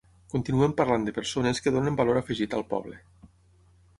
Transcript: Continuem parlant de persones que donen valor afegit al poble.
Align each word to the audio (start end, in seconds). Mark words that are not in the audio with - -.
Continuem 0.35 0.71
parlant 0.79 1.05
de 1.07 1.13
persones 1.17 1.61
que 1.67 1.75
donen 1.77 2.01
valor 2.01 2.19
afegit 2.21 2.57
al 2.61 2.67
poble. 2.75 3.01